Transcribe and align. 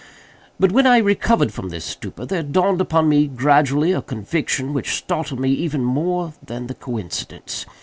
But, 0.59 0.71
when 0.71 0.87
I 0.87 0.97
recovered 0.97 1.53
from 1.53 1.69
this 1.69 1.85
stupor, 1.85 2.25
there 2.25 2.41
dawned 2.41 2.81
upon 2.81 3.07
me 3.07 3.27
gradually 3.27 3.91
a 3.91 4.01
conviction 4.01 4.73
which 4.73 4.95
startled 4.95 5.39
me 5.39 5.51
even 5.51 5.81
far 5.85 5.93
more 5.93 6.33
than 6.43 6.65
the 6.65 6.73
coincidence. 6.73 7.67